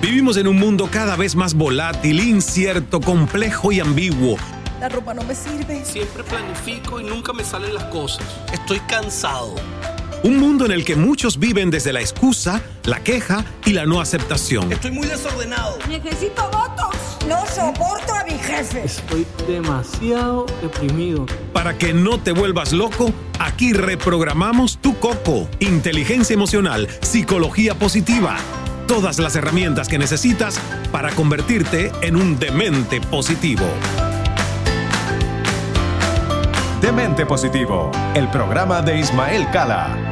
[0.00, 4.36] Vivimos en un mundo cada vez más volátil, incierto, complejo y ambiguo.
[4.78, 5.82] La ropa no me sirve.
[5.84, 8.26] Siempre planifico y nunca me salen las cosas.
[8.52, 9.54] Estoy cansado.
[10.24, 14.00] Un mundo en el que muchos viven desde la excusa, la queja y la no
[14.00, 14.72] aceptación.
[14.72, 15.76] Estoy muy desordenado.
[15.86, 16.96] Necesito votos.
[17.28, 18.84] No soporto a mi jefe.
[18.86, 21.26] Estoy demasiado deprimido.
[21.52, 25.46] Para que no te vuelvas loco, aquí reprogramamos tu coco.
[25.60, 28.38] Inteligencia emocional, psicología positiva.
[28.88, 30.58] Todas las herramientas que necesitas
[30.90, 33.66] para convertirte en un demente positivo.
[36.84, 40.03] Demente Positivo, el programa de Ismael Cala.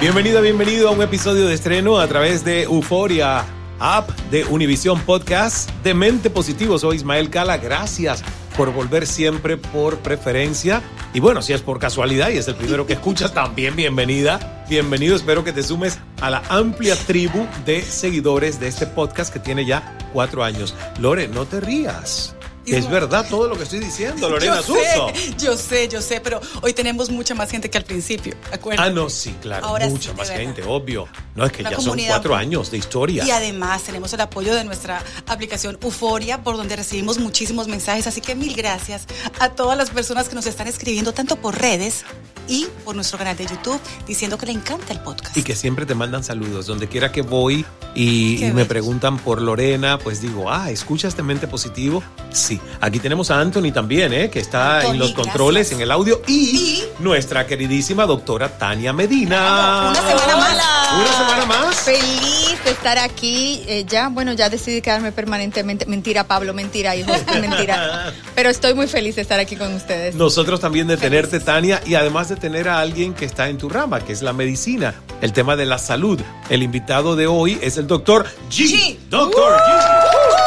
[0.00, 3.44] Bienvenido, bienvenido a un episodio de estreno a través de Euforia,
[3.78, 5.70] app de Univision Podcast.
[5.82, 7.56] Demente Positivo, soy Ismael Cala.
[7.56, 8.22] Gracias
[8.56, 10.82] por volver siempre por preferencia.
[11.14, 14.64] Y bueno, si es por casualidad y es el primero que escuchas, también bienvenida.
[14.68, 19.38] Bienvenido, espero que te sumes a la amplia tribu de seguidores de este podcast que
[19.38, 20.74] tiene ya cuatro años.
[21.00, 22.33] Lore, no te rías.
[22.66, 26.40] Es verdad todo lo que estoy diciendo, Lorena yo sé, yo sé, yo sé, pero
[26.62, 28.86] hoy tenemos mucha más gente que al principio, ¿acuerdas?
[28.86, 30.54] Ah, no, sí, claro, Ahora mucha sí, más de verdad.
[30.54, 31.08] gente, obvio.
[31.34, 33.24] No, es que ya son cuatro años de historia.
[33.24, 38.06] Y además tenemos el apoyo de nuestra aplicación Euforia, por donde recibimos muchísimos mensajes.
[38.06, 39.06] Así que mil gracias
[39.38, 42.04] a todas las personas que nos están escribiendo, tanto por redes
[42.48, 45.36] y por nuestro canal de YouTube, diciendo que le encanta el podcast.
[45.36, 46.66] Y que siempre te mandan saludos.
[46.66, 52.02] Donde quiera que voy y, me preguntan por Lorena, pues digo, ah, ¿escuchas Mente Positivo?
[52.32, 52.53] Sí.
[52.80, 54.30] Aquí tenemos a Anthony también, ¿eh?
[54.30, 55.78] que está en los controles, gracias.
[55.78, 56.20] en el audio.
[56.26, 59.90] Y, Y- nuestra queridísima doctora Tania Medina.
[59.90, 60.54] Una semana más.
[60.94, 61.76] Una semana más.
[61.76, 63.62] Feliz de estar aquí.
[63.66, 65.86] eh, ya, bueno, ya decidí quedarme permanentemente.
[65.86, 66.92] Mentira, Pablo, mentira,
[67.40, 68.12] mentira.
[68.34, 70.14] Pero estoy muy feliz de estar aquí con ustedes.
[70.14, 73.68] Nosotros también de tenerte, Tania, y además de tener a alguien que está en tu
[73.68, 76.20] rama, que es la medicina, el tema de la salud.
[76.48, 78.66] El invitado de hoy es el doctor G.
[78.66, 78.98] G.
[79.10, 80.43] Doctor Giovanni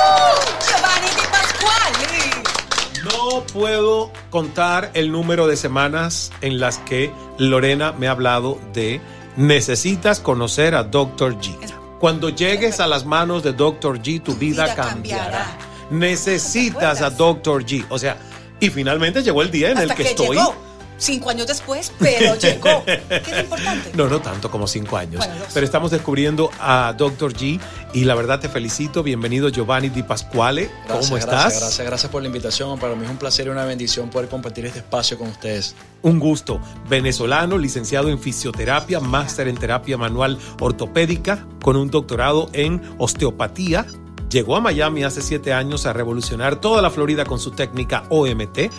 [3.57, 9.01] puedo contar el número de semanas en las que Lorena me ha hablado de
[9.35, 11.55] necesitas conocer a Doctor G.
[11.99, 15.23] Cuando llegues a las manos de Doctor G, tu vida, vida cambiará.
[15.23, 15.57] cambiará.
[15.89, 17.09] Necesitas ¿Te a?
[17.09, 17.83] Doctor G.
[17.89, 18.17] O sea,
[18.59, 20.37] y finalmente llegó el día en el que, que, estoy.
[20.37, 20.53] llegó.
[20.97, 22.83] Cinco años después, pero llegó.
[22.85, 23.91] ¿Qué es importante?
[23.95, 25.25] No, no tanto como cinco años.
[25.25, 25.45] Bueno.
[25.53, 27.33] Pero estamos descubriendo a Dr.
[27.33, 27.59] G
[27.93, 29.03] y la verdad te felicito.
[29.03, 30.69] Bienvenido Giovanni Di Pasquale.
[30.85, 31.31] Gracias, ¿Cómo estás?
[31.31, 32.79] Gracias, gracias, gracias por la invitación.
[32.79, 35.75] Para mí es un placer y una bendición poder compartir este espacio con ustedes.
[36.01, 36.59] Un gusto.
[36.89, 43.85] Venezolano, licenciado en fisioterapia, máster en terapia manual ortopédica, con un doctorado en osteopatía.
[44.29, 48.71] Llegó a Miami hace siete años a revolucionar toda la Florida con su técnica OMT,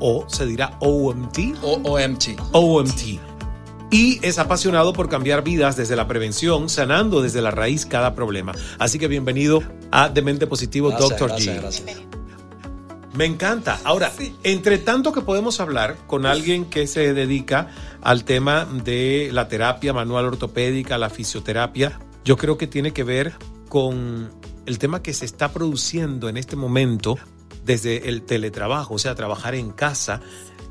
[0.00, 1.38] o se dirá OMT.
[1.62, 2.24] O OMT.
[2.52, 3.00] OMT.
[3.90, 8.52] Y es apasionado por cambiar vidas desde la prevención, sanando desde la raíz cada problema.
[8.78, 11.28] Así que bienvenido a Demente Positivo, Gracias, Dr.
[11.28, 11.60] gracias, G.
[11.60, 11.96] gracias.
[13.14, 13.80] Me encanta.
[13.84, 14.12] Ahora,
[14.44, 17.68] entre tanto que podemos hablar con alguien que se dedica
[18.02, 23.32] al tema de la terapia manual ortopédica, la fisioterapia, yo creo que tiene que ver
[23.68, 24.30] con
[24.66, 27.18] el tema que se está produciendo en este momento
[27.68, 30.20] desde el teletrabajo, o sea, trabajar en casa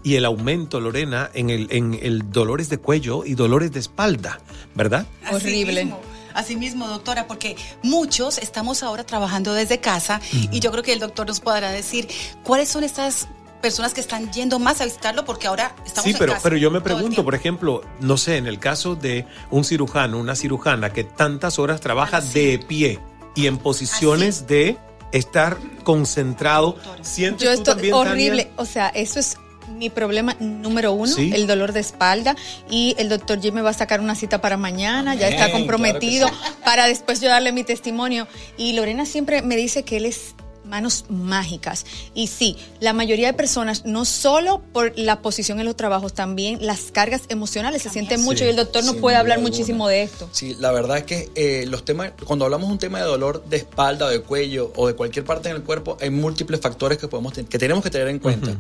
[0.04, 4.40] y el aumento, Lorena, en el, en el dolores de cuello y dolores de espalda,
[4.74, 5.06] ¿verdad?
[5.24, 5.86] Así Horrible.
[5.86, 6.02] mismo,
[6.34, 10.22] Así mismo, doctora, porque muchos estamos ahora trabajando desde casa
[10.52, 12.08] y yo creo que el doctor nos podrá decir
[12.44, 13.28] cuáles son estas
[13.62, 16.58] personas que están yendo más a visitarlo porque ahora estamos Sí, en pero, casa pero
[16.58, 20.94] yo me pregunto, por ejemplo, no sé, en el caso de un cirujano, una cirujana
[20.94, 22.40] que tantas horas trabaja Así.
[22.40, 23.00] de pie
[23.36, 24.78] y en posiciones de
[25.12, 26.76] estar concentrado.
[27.02, 28.44] ¿sientes Yo tú estoy también, horrible.
[28.46, 28.62] Tania?
[28.62, 29.38] O sea, eso es
[29.78, 31.32] mi problema número uno, Sí.
[31.34, 32.36] el dolor de espalda.
[32.70, 36.28] Y el doctor G me va a sacar una cita para mañana, ya está comprometido
[36.30, 38.28] claro para después yo darle mi testimonio.
[38.58, 40.36] Y Lorena siempre me dice que él es
[40.68, 41.86] manos mágicas.
[42.14, 46.66] Y sí, la mayoría de personas, no solo por la posición en los trabajos, también
[46.66, 49.50] las cargas emocionales se sienten mucho Sí, y el doctor nos puede hablar alguna.
[49.52, 50.30] muchísimo de esto.
[50.32, 53.44] Sí, la verdad es que eh, los temas, cuando hablamos de un tema de dolor
[53.50, 56.98] de espalda o de cuello o de cualquier parte en el cuerpo, hay múltiples factores
[56.98, 58.56] que podemos ten- que tenemos que tener en cuenta.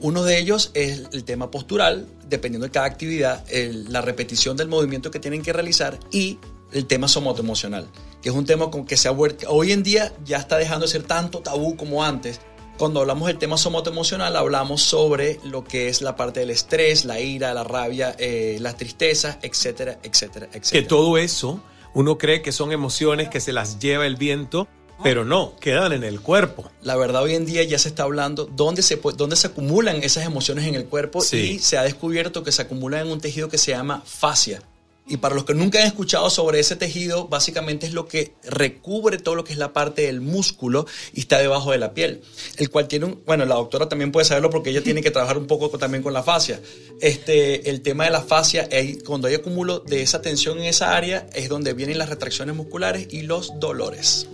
[0.00, 4.68] Uno de ellos es el tema postural, dependiendo de cada actividad, el- la repetición del
[4.68, 6.38] movimiento que tienen que realizar y
[6.72, 7.88] el tema somotoemocional,
[8.22, 10.86] que es un tema con que se ha vuelto, hoy en día ya está dejando
[10.86, 12.40] de ser tanto tabú como antes.
[12.78, 17.18] Cuando hablamos del tema somotoemocional, hablamos sobre lo que es la parte del estrés, la
[17.20, 20.82] ira, la rabia, eh, las tristezas, etcétera, etcétera, etcétera.
[20.82, 21.60] Que todo eso
[21.94, 24.68] uno cree que son emociones que se las lleva el viento,
[25.02, 26.70] pero no, quedan en el cuerpo.
[26.82, 30.24] La verdad hoy en día ya se está hablando dónde se, dónde se acumulan esas
[30.24, 31.36] emociones en el cuerpo Sí.
[31.36, 34.62] y se ha descubierto que se acumulan en un tejido que se llama fascia.
[35.08, 39.18] Y para los que nunca han escuchado sobre ese tejido, básicamente es lo que recubre
[39.18, 42.20] todo lo que es la parte del músculo y está debajo de la piel.
[42.56, 45.38] El cual tiene un, bueno, la doctora también puede saberlo porque ella tiene que trabajar
[45.38, 46.60] un poco también con la fascia.
[47.00, 48.68] Este, el tema de la fascia,
[49.06, 53.08] cuando hay acumulo de esa tensión en esa área, es donde vienen las retracciones musculares
[53.10, 54.28] y los dolores.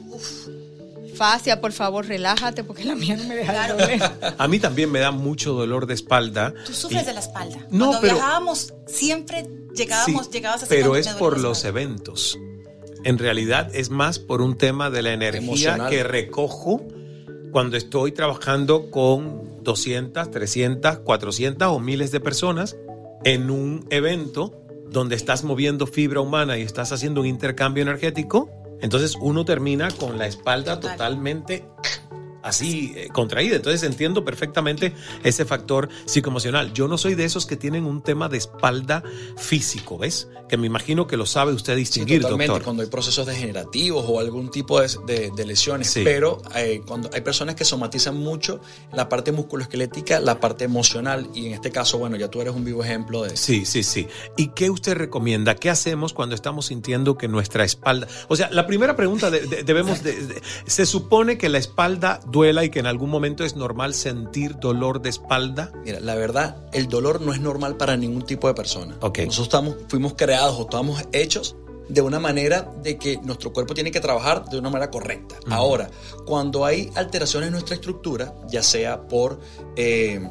[1.14, 4.02] Fascia, por favor, relájate porque la mía no me deja de doler.
[4.38, 6.52] A mí también me da mucho dolor de espalda.
[6.66, 7.58] Tú sufres y- de la espalda.
[7.70, 12.38] No, Cuando pero- viajábamos, siempre llegábamos, Sí, llegabas a pero es por los eventos.
[13.04, 15.90] En realidad es más por un tema de la energía Emocional.
[15.90, 16.82] que recojo
[17.52, 22.76] cuando estoy trabajando con 200, 300, 400 o miles de personas
[23.24, 24.54] en un evento
[24.90, 28.50] donde estás moviendo fibra humana y estás haciendo un intercambio energético.
[28.84, 30.92] Entonces uno termina con la espalda Total.
[30.98, 31.64] totalmente
[32.44, 33.56] así eh, contraída.
[33.56, 34.94] Entonces entiendo perfectamente
[35.24, 36.72] ese factor psicoemocional.
[36.72, 39.02] Yo no soy de esos que tienen un tema de espalda
[39.36, 40.28] físico, ¿ves?
[40.48, 42.64] Que me imagino que lo sabe usted Sí, distinguir, totalmente, doctor.
[42.64, 45.90] cuando hay procesos degenerativos o algún tipo de, de- de lesiones.
[45.90, 46.02] Sí.
[46.04, 48.60] Pero eh, cuando hay personas que somatizan mucho
[48.92, 52.64] la parte musculoesquelética, la parte emocional, y en este caso, bueno, ya tú eres un
[52.64, 53.42] vivo ejemplo de eso.
[53.44, 54.06] Sí, sí, sí.
[54.36, 55.54] ¿Y qué usted recomienda?
[55.56, 58.06] ¿Qué hacemos cuando estamos sintiendo que nuestra espalda...
[58.28, 60.02] O sea, la primera pregunta de- de- debemos...
[60.02, 63.94] de- de- se supone que la espalda duela y que en algún momento es normal
[63.94, 65.70] sentir dolor de espalda.
[65.84, 68.96] Mira, la verdad, el dolor no es normal para ningún tipo de persona.
[69.00, 69.18] Ok.
[69.20, 71.54] Nosotros estamos, fuimos creados o estamos hechos
[71.88, 75.36] de una manera de que nuestro cuerpo tiene que trabajar de una manera correcta.
[75.48, 75.88] Ahora,
[76.26, 79.38] cuando hay alteraciones en nuestra estructura, ya sea por...
[79.76, 80.28] eh,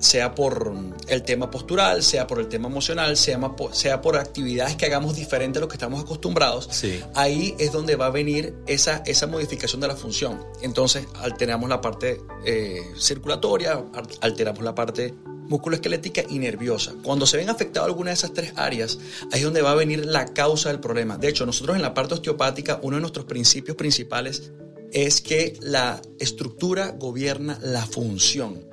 [0.00, 0.72] sea por
[1.08, 4.86] el tema postural, sea por el tema emocional, sea, ma- po- sea por actividades que
[4.86, 7.00] hagamos diferente a lo que estamos acostumbrados, Sí.
[7.14, 10.42] ahí es donde va a venir esa, esa modificación de la función.
[10.62, 15.14] Entonces, alteramos la parte eh, circulatoria, al- alteramos la parte
[15.48, 16.92] musculoesquelética y nerviosa.
[17.02, 18.98] Cuando se ven afectadas alguna de esas tres áreas,
[19.32, 21.18] ahí es donde va a venir la causa del problema.
[21.18, 24.52] De hecho, nosotros en la parte osteopática, uno de nuestros principios principales
[24.92, 28.64] es que la estructura gobierna la función.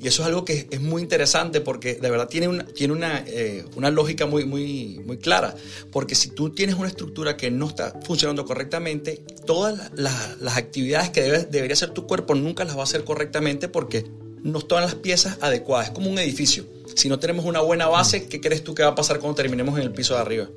[0.00, 3.22] Y eso es algo que es muy interesante porque de verdad tiene una, tiene una,
[3.26, 5.54] eh, una lógica muy, muy, muy clara.
[5.92, 10.56] Porque si tú tienes una estructura que no está funcionando correctamente, todas la- la- las
[10.56, 14.04] actividades que debe- debería hacer tu cuerpo nunca las va a hacer correctamente porque
[14.42, 15.88] no están las piezas adecuadas.
[15.88, 16.64] Es como un edificio.
[16.96, 19.78] Si no tenemos una buena base, ¿qué crees tú que va a pasar cuando terminemos
[19.78, 20.48] en el piso de arriba?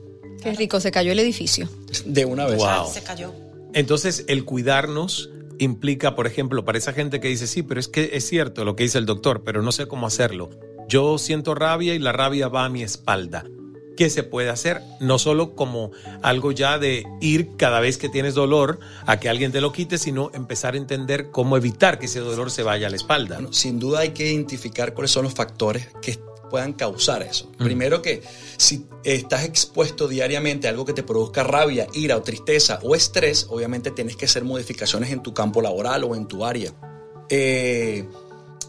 [0.42, 1.70] Qué rico, se cayó el edificio.
[2.06, 2.58] De una vez.
[2.58, 2.92] Wow.
[2.92, 3.32] Se cayó.
[3.76, 5.30] Entonces, el cuidarnos
[5.60, 8.76] implica, por ejemplo, para esa gente que dice, sí, pero es que es cierto lo
[8.78, 10.50] que dice el doctor, pero no sé cómo hacerlo.
[10.88, 13.44] Yo siento rabia y la rabia va a mi espalda.
[13.98, 14.82] ¿Qué se puede hacer?
[15.02, 15.92] No solo como
[16.22, 19.98] algo ya de ir cada vez que tienes dolor a que alguien te lo quite,
[19.98, 23.40] sino empezar a entender cómo evitar que ese dolor se vaya a la espalda.
[23.52, 26.18] Sin duda hay que identificar cuáles son los factores que
[26.50, 27.52] puedan causar eso.
[27.58, 28.22] Primero que
[28.58, 33.48] si estás expuesto diariamente a algo que te produzca rabia, ira o tristeza o estrés,
[33.50, 36.74] obviamente tienes que hacer modificaciones en tu campo laboral o en tu área.
[37.30, 38.06] Eh,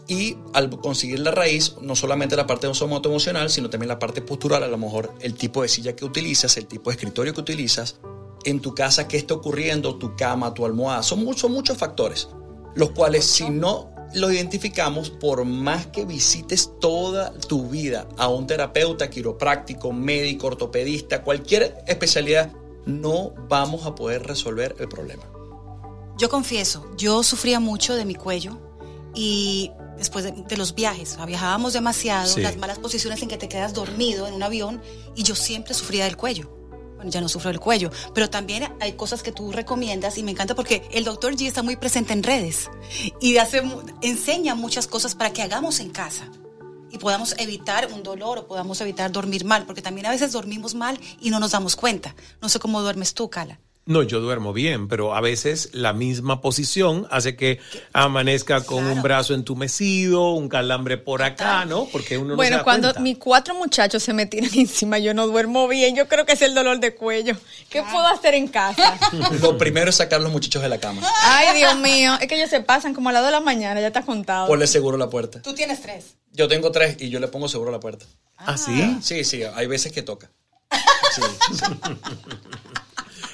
[0.07, 4.21] y al conseguir la raíz, no solamente la parte somoto emocional, sino también la parte
[4.21, 7.41] postural, a lo mejor el tipo de silla que utilizas, el tipo de escritorio que
[7.41, 7.99] utilizas,
[8.45, 12.29] en tu casa qué está ocurriendo, tu cama, tu almohada, son muchos, muchos factores,
[12.75, 18.47] los cuales si no lo identificamos, por más que visites toda tu vida a un
[18.47, 22.51] terapeuta, quiropráctico, médico, ortopedista, cualquier especialidad,
[22.85, 25.23] no vamos a poder resolver el problema.
[26.17, 28.57] Yo confieso, yo sufría mucho de mi cuello
[29.13, 32.41] y después de, de los viajes, o sea, viajábamos demasiado, Sí.
[32.41, 34.81] las malas posiciones en que te quedas dormido en un avión
[35.15, 36.49] y yo siempre sufría del cuello.
[36.97, 40.31] Bueno, ya no sufro del cuello, pero también hay cosas que tú recomiendas y me
[40.31, 42.69] encanta porque el doctor G está muy presente en redes
[43.21, 43.61] y hace,
[44.01, 46.27] enseña muchas cosas para que hagamos en casa
[46.89, 50.73] y podamos evitar un dolor o podamos evitar dormir mal, porque también a veces dormimos
[50.73, 52.15] mal y no nos damos cuenta.
[52.41, 53.59] No sé cómo duermes tú, Cala.
[53.87, 57.59] No, yo duermo bien, pero a veces la misma posición hace que
[57.93, 61.85] amanezca con un brazo entumecido, un calambre por acá, ¿no?
[61.85, 62.99] Porque uno no Bueno, se da cuando cuenta.
[62.99, 65.95] mis cuatro muchachos se me tiran encima, yo no duermo bien.
[65.95, 67.37] Yo creo que es el dolor de cuello.
[67.69, 68.97] ¿Qué puedo hacer en casa?
[69.41, 71.01] Lo primero es sacar a los muchachos de la cama.
[71.23, 72.17] Ay, Dios mío.
[72.19, 74.47] Es que ellos se pasan como a las 2 de la mañana, ya está contado.
[74.47, 75.41] Ponle seguro a la puerta.
[75.41, 76.17] Tú tienes tres.
[76.33, 78.05] Yo tengo tres y yo le pongo seguro a la puerta.
[78.35, 78.97] ¿Ah, sí?
[79.01, 80.29] Sí, sí, hay veces que toca.
[81.15, 81.21] Sí,
[81.53, 81.63] sí.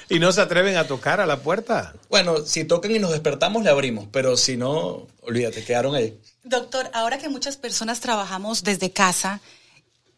[0.08, 1.94] ¿Y no se atreven a tocar a la puerta?
[2.10, 6.18] Bueno, si tocan y nos despertamos, le abrimos, pero si no, olvídate, quedaron ahí.
[6.44, 9.40] Doctor, ahora que muchas personas trabajamos desde casa,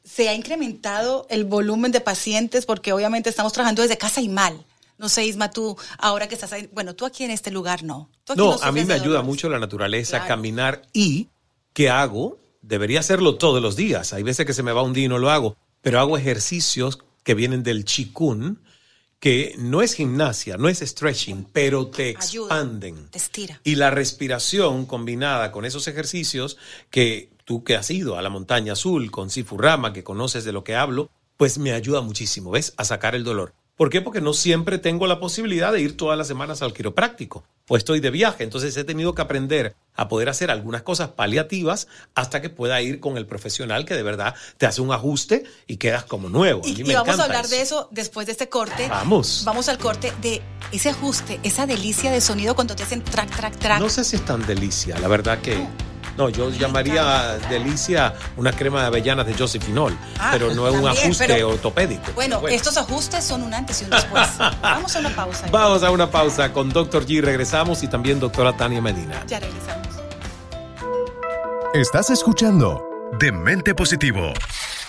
[0.04, 2.66] ¿se ha incrementado el volumen de pacientes?
[2.66, 4.64] Porque obviamente estamos trabajando desde casa y mal.
[4.98, 8.08] No sé, Isma, tú, ahora que estás ahí, bueno, tú aquí en este lugar no.
[8.24, 9.26] Tú aquí No, a mí me ayuda dolores.
[9.26, 10.28] mucho la naturaleza, Claro.
[10.28, 11.28] caminar y
[11.74, 12.38] ¿qué hago?
[12.62, 14.12] Debería hacerlo todos los días.
[14.14, 16.98] Hay veces que se me va un día y no lo hago, pero hago ejercicios
[17.22, 18.60] que vienen del chikun,
[19.20, 23.08] que no es gimnasia, no es stretching, pero te Ayuda, expanden.
[23.10, 23.60] te estira.
[23.64, 26.58] Y la respiración combinada con esos ejercicios
[26.90, 30.64] que tú que has ido a la montaña azul con Sifurama, que conoces de lo
[30.64, 32.74] que hablo, pues me ayuda muchísimo, ¿ves?
[32.76, 33.54] A sacar el dolor.
[33.76, 34.00] ¿Por qué?
[34.00, 37.44] Porque no siempre tengo la posibilidad de ir todas las semanas al quiropráctico.
[37.68, 41.88] O estoy de viaje, entonces he tenido que aprender a poder hacer algunas cosas paliativas
[42.14, 45.76] hasta que pueda ir con el profesional que de verdad te hace un ajuste y
[45.76, 46.62] quedas como nuevo.
[46.64, 48.88] A mí Y, me y vamos a hablar de eso después de este corte.
[48.88, 49.42] Vamos.
[49.44, 50.40] Vamos al corte de
[50.72, 53.80] ese ajuste, esa delicia de sonido cuando te hacen track, track, track.
[53.80, 55.56] No sé si es tan delicia, la verdad que.
[55.56, 55.68] No,
[56.30, 61.26] yo llamaría delicia una crema de avellanas de Josefinol, Ah, pero no es un ajuste
[61.26, 62.12] pero- ortopédico.
[62.14, 64.26] Bueno, estos ajustes son un antes y un después.
[64.62, 65.46] Vamos a una pausa.
[65.50, 67.06] Vamos a una pausa con Dr.
[67.06, 69.22] G, regresamos y también doctora Tania Medina.
[69.26, 69.86] Ya regresamos.
[71.74, 72.82] Estás escuchando
[73.18, 74.32] Demente Positivo,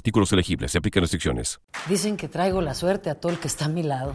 [0.00, 0.72] artículos elegibles.
[0.72, 1.60] Se aplican restricciones.
[1.88, 4.14] Dicen que traigo la suerte a todo el que está a mi lado.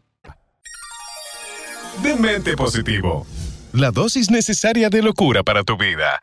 [1.99, 3.27] Demente Positivo,
[3.73, 6.21] la dosis necesaria de locura para tu vida.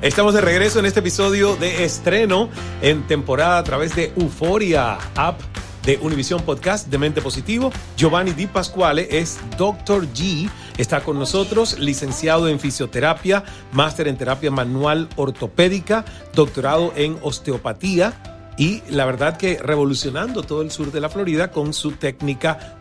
[0.00, 2.48] Estamos de regreso en este episodio de estreno
[2.80, 5.40] en temporada a través de Euforia App
[5.84, 7.72] de Univision Podcast de Mente Positivo.
[7.96, 10.06] Giovanni Di Pasquale es Dr.
[10.14, 10.48] G,
[10.78, 18.14] está con nosotros, licenciado en fisioterapia, máster en terapia manual ortopédica, doctorado en osteopatía
[18.56, 22.78] y la verdad que revolucionando todo el sur de la Florida con su técnica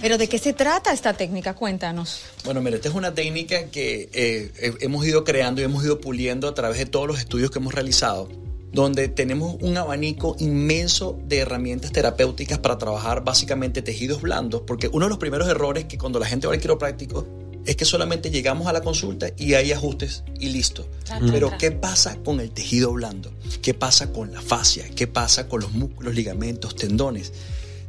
[0.00, 1.54] Pero ¿de qué se trata esta técnica?
[1.54, 2.22] Cuéntanos.
[2.44, 6.00] Bueno, mira, esta es una técnica que eh, he- hemos ido creando y hemos ido
[6.00, 8.28] puliendo a través de todos los estudios que hemos realizado,
[8.72, 15.06] donde tenemos un abanico inmenso de herramientas terapéuticas para trabajar básicamente tejidos blandos, porque uno
[15.06, 17.26] de los primeros errores que cuando la gente va al quiropráctico
[17.64, 20.88] es que solamente llegamos a la consulta y hay ajustes y listo.
[21.30, 23.32] Pero ¿qué pasa con el tejido blando?
[23.62, 24.84] ¿Qué pasa con la fascia?
[24.96, 27.32] ¿Qué pasa con los músculos, ligamentos, tendones?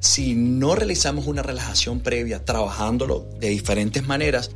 [0.03, 4.51] Si no realizamos una relajación previa trabajándolo de diferentes maneras,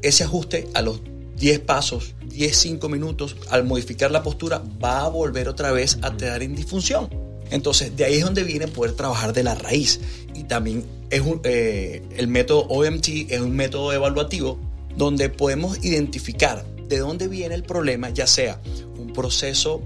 [0.00, 1.00] ese ajuste a los
[1.38, 6.16] 10 pasos, 10, 5 minutos, al modificar la postura, va a volver otra vez a
[6.16, 7.10] quedar en disfunción.
[7.50, 9.98] Entonces, de ahí es donde viene poder trabajar de la raíz.
[10.36, 14.56] Y también es eh, el método OMT es un método evaluativo
[14.96, 18.60] donde podemos identificar de dónde viene el problema, ya sea
[18.96, 19.82] un proceso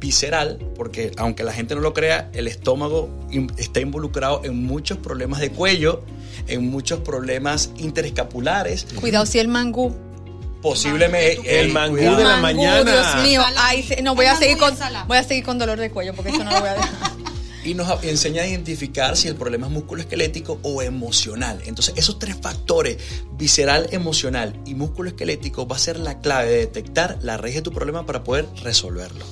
[0.00, 4.98] visceral, porque aunque la gente no lo crea, el estómago in- está involucrado en muchos
[4.98, 6.02] problemas de cuello,
[6.48, 8.86] en muchos problemas interescapulares.
[8.98, 9.94] Cuidado si el mangú.
[10.62, 12.82] Posiblemente El mangú de la Mangú, mañana.
[13.12, 13.42] Dios mío.
[13.56, 14.74] Ay, no, voy a seguir con
[15.06, 16.90] voy a seguir con dolor de cuello porque eso no lo voy a dejar.
[17.64, 21.60] y nos enseña a identificar si el problema es musculoesquelético o emocional.
[21.66, 22.98] Entonces, esos tres factores,
[23.38, 27.72] visceral, emocional y musculoesquelético, va a ser la clave de detectar la raíz de tu
[27.72, 29.24] problema para poder resolverlo.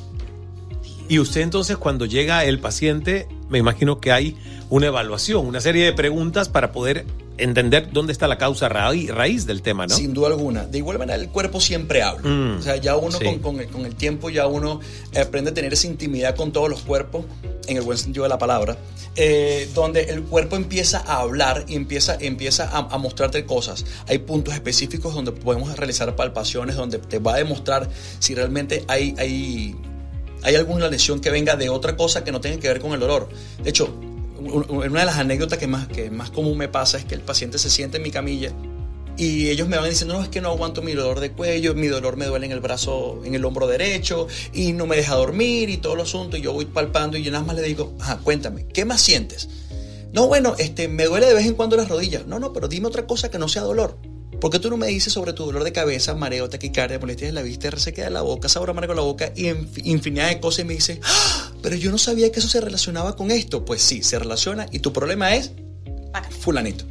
[1.08, 4.36] Y usted entonces cuando llega el paciente, me imagino que hay
[4.70, 7.06] una evaluación, una serie de preguntas para poder
[7.38, 9.94] entender dónde está la causa raíz, raíz del tema, ¿no?
[9.94, 10.66] Sin duda alguna.
[10.66, 12.28] De igual manera, el cuerpo siempre habla.
[12.28, 13.24] Mm, o sea, ya uno sí.
[13.24, 14.80] con, con el, con el tiempo, ya uno
[15.18, 17.24] aprende a tener esa intimidad con todos los cuerpos,
[17.66, 18.78] en el buen sentido de la palabra,
[19.14, 23.84] eh, donde el cuerpo empieza a hablar y empieza, empieza a, a mostrarte cosas.
[24.08, 27.88] Hay puntos específicos donde podemos realizar palpaciones, donde te va a demostrar
[28.18, 29.76] si realmente hay, hay,
[30.48, 33.00] hay alguna lesión que venga de otra cosa que no tenga que ver con el
[33.00, 33.28] dolor.
[33.62, 33.94] De hecho,
[34.40, 37.58] una de las anécdotas que más, que más común me pasa es que el paciente
[37.58, 38.50] se siente en mi camilla
[39.18, 41.88] y ellos me van diciendo, no, es que no aguanto mi dolor de cuello, mi
[41.88, 45.68] dolor me duele en el brazo, en el hombro derecho, y no me deja dormir
[45.68, 46.38] y todo el asunto.
[46.38, 49.50] Y yo voy palpando y yo nada más le digo, ajá, cuéntame, ¿qué más sientes?
[50.12, 52.26] No, bueno, este, me duele de vez en cuando las rodillas.
[52.26, 53.98] No, no, pero dime otra cosa que no sea dolor.
[54.40, 57.34] ¿Por qué tú no me dices sobre tu dolor de cabeza, mareo, taquicardia, molestias en
[57.34, 59.48] la vista, resequedad de la boca, sabor amargo en la boca y
[59.84, 60.60] infinidad de cosas?
[60.60, 63.64] Y me dice, "Ah, pero yo no sabía que eso se relacionaba con esto.
[63.64, 65.52] Pues sí, se relaciona y tu problema es
[66.40, 66.84] fulanito.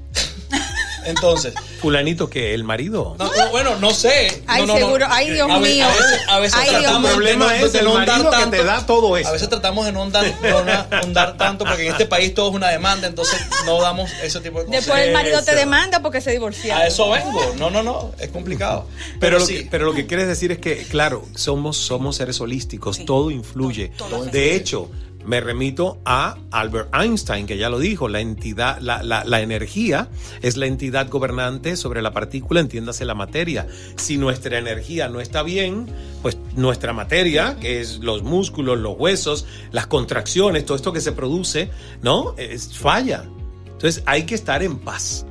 [1.07, 3.15] Entonces, Fulanito que el marido.
[3.17, 4.43] no, no, bueno, no sé.
[4.47, 4.79] Ay, No, no, no.
[4.85, 5.07] seguro.
[5.09, 5.85] Ay, Dios a ve- mío.
[5.85, 7.09] A veces, a veces Ay, Dios tratamos mío.
[7.09, 8.57] de El problema no- es de el no dar marido que tanto.
[8.57, 9.29] te da todo eso.
[9.29, 12.33] A veces tratamos de no dar, no na- no dar tanto porque en este país
[12.33, 14.81] todo es una demanda, entonces no damos ese tipo de cosas.
[14.85, 16.83] Después el marido te demanda porque se divorciaron.
[16.83, 17.53] A eso vengo.
[17.57, 18.11] No, no, no.
[18.19, 18.85] Es complicado.
[19.19, 19.59] Pero, lo sí.
[19.63, 23.91] que, pero lo que quieres decir es que, claro, somos, somos seres holísticos, todo influye.
[24.31, 24.89] de hecho,
[25.27, 30.07] me remito a Albert Einstein, que ya lo dijo, la entidad, la, la- la energía
[30.41, 33.67] es la entidad gobernante sobre la partícula, entiéndase la materia.
[33.97, 35.85] Si nuestra energía no está bien,
[36.21, 41.11] pues nuestra materia, que es los músculos, los huesos, las contracciones, todo esto que se
[41.11, 41.69] produce,
[42.01, 42.33] ¿no?
[42.37, 43.25] Es, falla.
[43.65, 45.25] Entonces hay que estar en paz.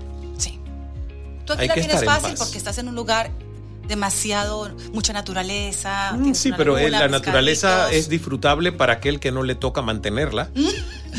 [1.46, 3.30] Tú aquí Hay la que tienes fácil porque estás en un lugar
[3.88, 6.12] demasiado, mucha naturaleza.
[6.12, 10.48] Mm, Sí, pero eh, la naturaleza es disfrutable para aquel que no le toca mantenerla
[10.54, 10.68] Mm.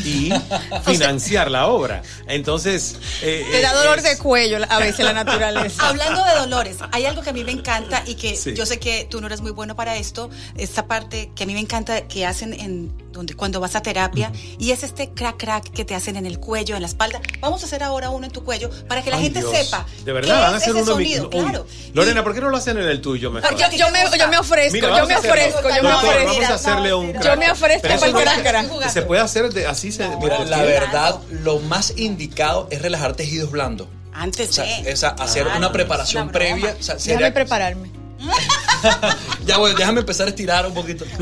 [0.04, 0.32] Y
[0.84, 2.02] financiar la obra.
[2.26, 5.88] Entonces, eh, Te da eh, dolor es- de cuello a veces la naturaleza.
[5.88, 8.54] Hablando de dolores, hay algo que a mí me encanta y que Sí.
[8.54, 11.54] yo sé que tú no eres muy bueno para esto, esta parte que a mí
[11.54, 15.70] me encanta que hacen en donde cuando vas a terapia y es este crack crack
[15.72, 17.20] que te hacen en el cuello, en la espalda.
[17.40, 19.50] Vamos a hacer ahora uno en tu cuello para que la Ay, gente Dios.
[19.50, 19.86] sepa.
[20.04, 21.44] De verdad, qué van a hacer ese uno en mi- sonido, Uy.
[21.50, 21.66] claro.
[21.94, 23.56] Lorena, ¿por qué no lo hacen en el tuyo mejor?
[23.56, 25.34] Yo, yo me, yo me ofrezco, Mira, yo me a hacerlo.
[25.34, 26.24] ofrezco, yo me ofrezco.
[26.28, 28.88] Vamos a hacerle un Yo me ofrezco para el crack crack.
[28.90, 30.08] Se puede hacer de, así se.
[30.16, 33.88] Mira, la verdad, lo más indicado es relajar tejidos blandos.
[34.12, 34.90] Antes O sea, de.
[34.90, 36.76] esa- hacer Claro, una preparación una previa.
[36.78, 37.90] o sea, Déjame sería- prepararme.
[39.46, 41.04] ya voy, déjame empezar a estirar un poquito.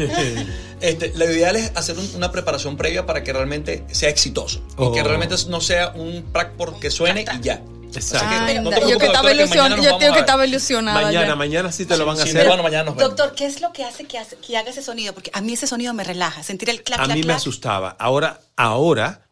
[0.79, 4.61] Este, lo ideal es hacer un- una preparación previa para que realmente sea exitoso.
[4.77, 4.91] Oh.
[4.91, 7.63] Y que realmente no sea un prac porque suene y ya.
[7.97, 8.27] Exacto.
[8.63, 10.47] No te Anda, yo que estaba doctora, que ilusion- mañana nos yo a que estaba
[10.47, 11.03] ilusionada.
[11.03, 11.37] Mañana, ya.
[11.37, 12.47] mañana sí te lo van a Sí, hacer.
[12.47, 13.11] bueno, mañana nos vemos.
[13.17, 15.13] Doctor, ¿qué es lo que hace que, hace que haga ese sonido?
[15.15, 16.43] Porque a mí ese sonido me relaja.
[16.43, 17.97] Sentir el clac, a clac, mí me asustaba.
[17.99, 19.29] Ahora, ahora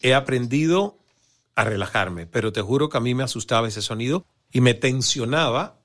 [0.00, 0.98] he aprendido
[1.54, 5.76] a relajarme, pero te juro que a mí me asustaba ese sonido y me tensionaba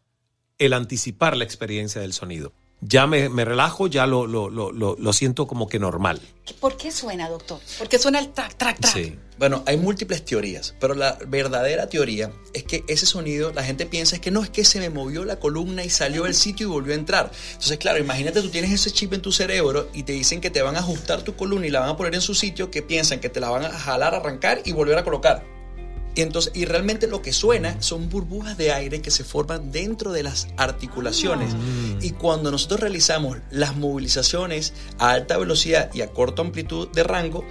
[0.59, 2.53] el anticipar la experiencia del sonido.
[2.85, 6.21] Ya me, me relajo, ya lo, lo, lo, lo, lo siento como que normal.
[6.59, 7.59] ¿Por qué suena, doctor?
[7.77, 8.93] Porque suena el track, track, track.
[8.93, 9.17] Sí.
[9.37, 14.15] Bueno, hay múltiples teorías, pero la verdadera teoría es que ese sonido, la gente piensa
[14.15, 16.69] es que no es que se me movió la columna y salió del sitio y
[16.69, 17.31] volvió a entrar.
[17.53, 20.61] Entonces, claro, imagínate tú tienes ese chip en tu cerebro y te dicen que te
[20.61, 23.19] van a ajustar tu columna y la van a poner en su sitio, que piensan
[23.19, 25.52] que te la van a jalar, arrancar y volver a colocar.
[26.15, 30.11] Y, entonces, y realmente lo que suena son burbujas de aire que se forman dentro
[30.11, 31.49] de las articulaciones.
[32.01, 37.43] Y cuando nosotros realizamos las movilizaciones a alta velocidad y a corta amplitud de rango,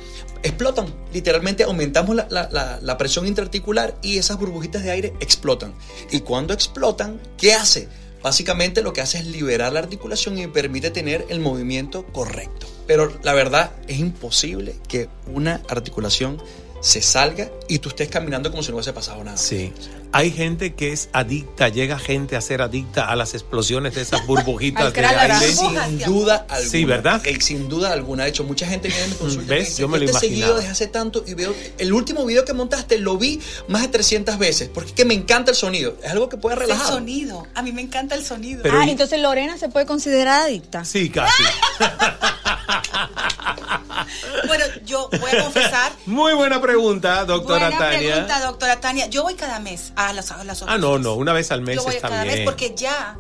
[0.42, 0.87] explotan.
[1.12, 5.75] Literalmente aumentamos la, la- la- la presión intraarticular y esas burbujitas de aire explotan.
[6.11, 7.88] Y cuando explotan, ¿qué hace?
[8.22, 12.68] Básicamente lo que hace es liberar la articulación y permite tener el movimiento correcto.
[12.87, 16.40] Pero la verdad es imposible que una articulación
[16.82, 19.38] se salga y tú estés caminando como si no hubiese pasado nada.
[19.38, 19.72] Sí.
[20.14, 24.26] Hay gente que es adicta, llega gente a ser adicta a las explosiones de esas
[24.26, 25.34] burbujitas de aire.
[25.52, 26.68] Sin duda alguna.
[26.70, 27.22] Sí, ¿verdad?
[27.40, 28.24] Sin duda alguna.
[28.24, 29.78] De hecho, mucha gente viene a mi consulta ¿Ves?
[29.78, 30.58] Yo me lo te he seguido imaginaba.
[30.58, 34.36] desde hace tanto y veo el último video que montaste lo vi más de 300
[34.38, 35.96] veces porque es que me encanta el sonido.
[36.02, 36.92] Es algo que puede Es el relajar.
[36.92, 37.46] sonido.
[37.54, 38.60] A mí me encanta el sonido.
[38.62, 40.84] Pero ah, y- entonces Lorena se puede considerar adicta.
[40.84, 41.42] Sí, casi.
[44.46, 45.92] Bueno, yo voy a confesar.
[46.06, 48.11] Muy buena pregunta, doctora Buena Tania.
[48.12, 49.06] pregunta, doctora Tania.
[49.06, 51.76] Yo voy cada mes a las, a las Ah, no, no, una vez al mes
[51.76, 52.37] Yo voy está cada bien.
[52.38, 53.16] mes porque ya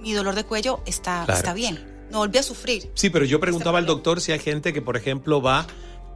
[0.00, 1.38] mi dolor de cuello está, Claro.
[1.38, 2.06] está bien.
[2.10, 2.90] No volví a sufrir.
[2.94, 5.66] Sí, pero yo preguntaba al doctor si hay gente que, por ejemplo, va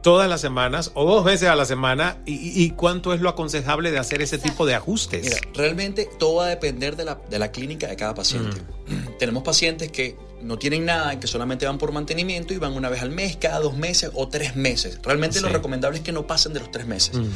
[0.01, 3.27] todas las semanas o dos veces a la semana y, y- y cuánto es lo
[3.29, 5.23] aconsejable de hacer ese tipo de ajustes.
[5.23, 8.61] Mira, realmente todo va a depender de la, de la clínica de cada paciente.
[8.87, 9.17] Mm.
[9.19, 13.01] Tenemos pacientes que no tienen nada, que solamente van por mantenimiento y van una vez
[13.01, 14.99] al mes, cada dos meses o tres meses.
[15.03, 17.15] Realmente lo recomendable es que no pasen de los tres meses.
[17.17, 17.29] Mm.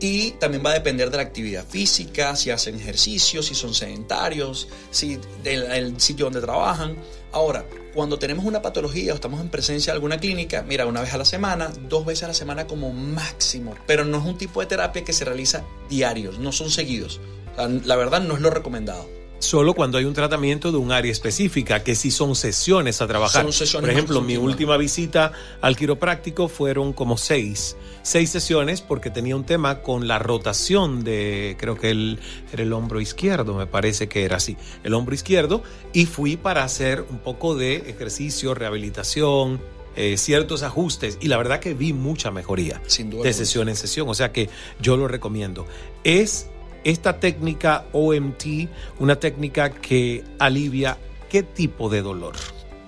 [0.00, 4.68] Y también va a depender de la actividad física, si hacen ejercicio, si son sedentarios,
[4.90, 6.96] si del el sitio donde trabajan.
[7.32, 7.64] Ahora,
[7.94, 11.18] cuando tenemos una patología o estamos en presencia de alguna clínica, mira, una vez a
[11.18, 14.66] la semana, dos veces a la semana como máximo, pero no es un tipo de
[14.66, 17.20] terapia que se realiza diarios, no son seguidos.
[17.52, 19.23] O sea, la verdad no es lo recomendado.
[19.38, 23.42] Solo cuando hay un tratamiento de un área específica, que sí son sesiones a trabajar.
[23.42, 27.76] Son sesiones Por ejemplo, mi última visita al quiropráctico fueron como seis.
[28.02, 32.20] Seis sesiones porque tenía un tema con la rotación de, creo que el,
[32.52, 35.62] era el hombro izquierdo, me parece que era así, el hombro izquierdo.
[35.92, 39.60] Y fui para hacer un poco de ejercicio, rehabilitación,
[39.96, 41.18] eh, ciertos ajustes.
[41.20, 44.08] Y la verdad que vi mucha mejoría Sin duda de sesión en sesión.
[44.08, 44.48] O sea que
[44.80, 45.66] yo lo recomiendo.
[46.02, 46.48] Es
[46.84, 48.68] esta técnica OMT
[49.00, 52.34] una técnica que alivia qué tipo de dolor.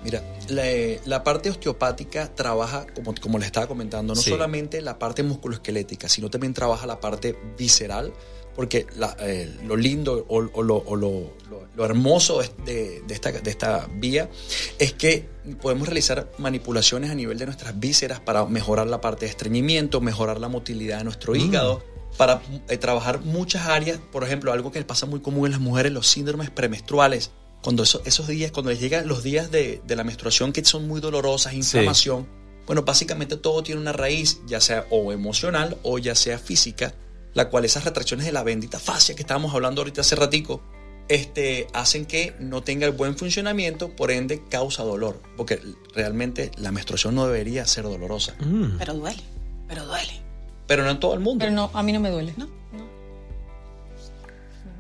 [0.05, 0.63] Mira, la,
[1.05, 4.31] la parte osteopática trabaja, como, como les estaba comentando, no Sí.
[4.31, 8.13] solamente la parte musculoesquelética, sino también trabaja la parte visceral,
[8.55, 11.33] porque la- eh, lo lindo o, o lo, o lo-
[11.85, 14.31] hermoso de, de esta, de esta vía
[14.79, 15.29] es que
[15.61, 20.41] podemos realizar manipulaciones a nivel de nuestras vísceras para mejorar la parte de estreñimiento, mejorar
[20.41, 21.37] la motilidad de nuestro Mm.
[22.17, 25.93] Para eh, trabajar muchas áreas, por ejemplo, algo que pasa muy común en las mujeres,
[25.93, 27.31] los síndromes premenstruales.
[27.63, 30.87] Cuando eso- esos días, cuando les llegan los días de, de la menstruación que son
[30.89, 32.27] muy dolorosas, inflamación,
[32.67, 36.95] bueno, básicamente todo tiene una raíz, ya sea o emocional o ya sea física,
[37.35, 40.63] la cual esas retracciones de la bendita fascia que estábamos hablando ahorita hace ratico,
[41.09, 45.61] este, hacen que no tenga el buen funcionamiento, por ende causa dolor, porque
[45.95, 48.79] realmente la menstruación no debería ser dolorosa, Mm.
[48.79, 49.23] Pero duele,
[49.69, 50.23] pero duele.
[50.67, 51.45] Pero no en todo el mundo.
[51.45, 52.35] Pero no, a mí no me duele.
[52.37, 52.49] No.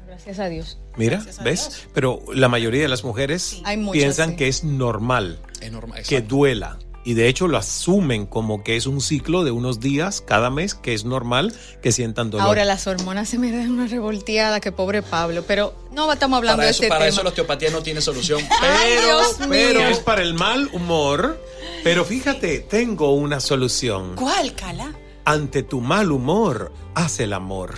[0.06, 0.78] Gracias a Dios.
[0.96, 1.60] Mira, Gracias ¿ves?
[1.68, 1.88] Dios.
[1.94, 3.60] Pero la mayoría de las mujeres
[3.92, 4.36] piensan sí.
[4.36, 6.02] que es normal Es normal.
[6.08, 6.78] que duela.
[7.04, 10.74] Y de hecho lo asumen como que es un ciclo de unos días cada mes
[10.74, 12.48] que es normal que sientan dolor.
[12.48, 15.44] Ahora las hormonas se me dan una revolteada, que pobre Pablo.
[15.46, 17.08] Pero no estamos hablando Para, de eso, este para tema.
[17.10, 18.40] eso la osteopatía no tiene solución.
[18.60, 18.94] Ay,
[19.38, 19.88] pero mío.
[19.88, 21.40] es para el mal humor.
[21.84, 24.16] Pero fíjate, tengo una solución.
[24.16, 24.92] ¿Cuál, Cala?
[25.26, 27.74] Ante tu mal humor, haz el amor.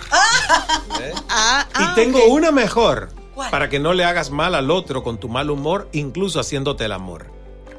[1.01, 1.13] ¿Eh?
[1.29, 2.31] Ah, Y ah, tengo ok.
[2.31, 3.09] una mejor.
[3.33, 3.49] ¿Cuál?
[3.49, 6.91] Para que no le hagas mal al otro con tu mal humor, incluso haciéndote el
[6.91, 7.25] amor.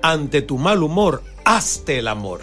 [0.02, 2.40] Ante tu mal humor, hazte el amor.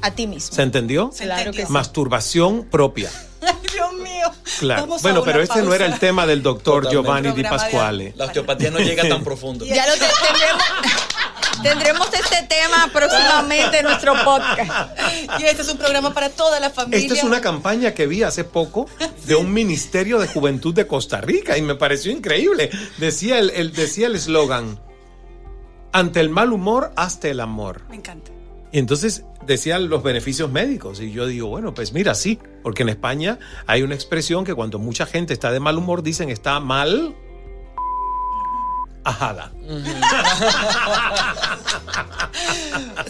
[0.00, 0.54] A ti mismo.
[0.54, 1.10] ¿Se entendió?
[1.12, 1.60] Se Claro entendió.
[1.62, 1.72] que sí.
[1.72, 3.10] Masturbación propia.
[3.40, 4.30] Ay, Dios mío.
[4.60, 4.82] Claro.
[4.82, 6.94] Vamos Bueno, pero este no era el tema del doctor Totalmente.
[7.30, 8.12] Giovanni Di Pasquale.
[8.16, 9.64] La osteopatía no llega tan profundo.
[9.64, 10.00] Ya lo te-
[11.62, 12.08] tendremos.
[12.12, 14.98] Este tema próximamente en nuestro podcast.
[15.40, 16.98] Y este es un programa para toda la familia.
[17.00, 18.86] Esta es una campaña que vi hace poco
[19.24, 22.70] de un ministerio de juventud de Costa Rica y me pareció increíble.
[22.98, 24.80] Decía el, el- decía el eslogan:
[25.92, 27.82] Ante el mal humor, hazte el amor.
[27.88, 28.30] Me encanta.
[28.72, 31.00] Y entonces decían los beneficios médicos.
[31.00, 34.78] Y yo digo, bueno, pues mira, sí, porque en España hay una expresión que cuando
[34.78, 37.14] mucha gente está de mal humor dicen está mal.
[39.04, 39.52] Ajada.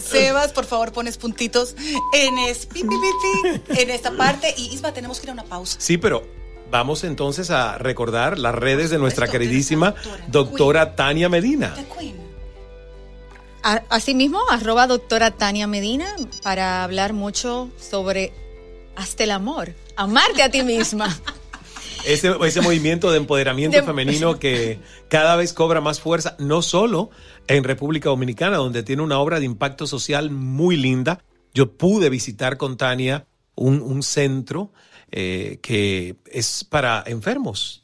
[0.01, 1.75] Sebas, por favor, pones puntitos
[2.13, 4.53] en, es, pi, pi, pi, pi, en esta parte.
[4.57, 5.77] Y Isma, tenemos que ir a una pausa.
[5.79, 6.23] Sí, pero
[6.71, 11.73] vamos entonces a recordar las redes de nuestra queridísima doctora, doctora Tania Medina.
[11.75, 12.15] The Queen.
[13.63, 18.33] A- Asimismo, arroba doctora Tania Medina para hablar mucho sobre
[18.95, 19.73] hasta el amor.
[19.95, 21.15] Amarte a ti misma.
[22.05, 27.09] Ese, ese movimiento de empoderamiento De- femenino que cada vez cobra más fuerza, no solo
[27.47, 31.23] en República Dominicana, donde tiene una obra de impacto social muy linda.
[31.53, 34.71] Yo pude visitar con Tania un, un centro
[35.11, 37.83] eh, que es para enfermos.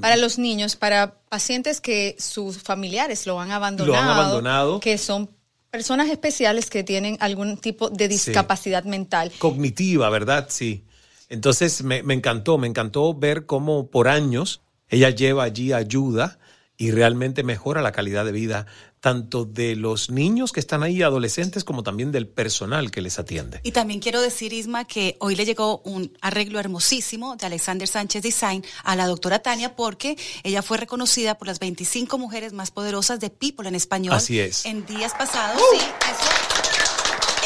[0.00, 4.12] Para los niños, para pacientes que sus familiares lo han abandonado.
[4.12, 4.80] abandonado.
[4.80, 5.30] Que son
[5.70, 9.32] personas especiales que tienen algún tipo de discapacidad mental.
[9.38, 10.46] Cognitiva, ¿verdad?
[10.50, 10.84] Sí.
[11.28, 16.38] Entonces me, me encantó, me encantó ver cómo por años ella lleva allí ayuda
[16.76, 18.66] y realmente mejora la calidad de vida
[19.04, 23.60] tanto de los niños que están ahí, adolescentes, como también del personal que les atiende.
[23.62, 28.22] Y también quiero decir, Isma, que hoy le llegó un arreglo hermosísimo de Alexander Sánchez
[28.22, 33.20] Design a la doctora Tania porque ella fue reconocida por las 25 mujeres más poderosas
[33.20, 34.14] de People en español.
[34.14, 34.64] Así es.
[34.64, 36.53] En días pasados, sí, eso,